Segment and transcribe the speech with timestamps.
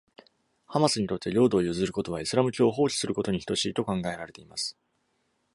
[0.65, 4.75] ハマスにとって、領土を譲ることはイスラム教を放棄することに等しいと考えられています。